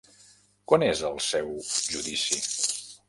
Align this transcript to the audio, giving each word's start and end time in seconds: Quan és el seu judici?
Quan 0.71 0.85
és 0.87 1.03
el 1.09 1.21
seu 1.27 1.51
judici? 1.93 2.41